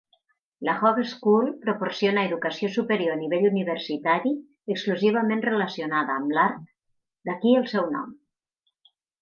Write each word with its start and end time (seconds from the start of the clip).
La 0.67 0.73
Hogeschool 0.87 1.49
proporciona 1.65 2.23
educació 2.29 2.69
superior 2.79 3.13
a 3.15 3.19
nivell 3.21 3.45
universitari 3.51 4.33
exclusivament 4.77 5.45
relacionada 5.49 6.19
amb 6.23 6.37
l'art, 6.39 6.67
d'aquí 7.31 7.57
el 7.63 7.71
seu 7.77 7.89
nom. 7.99 8.13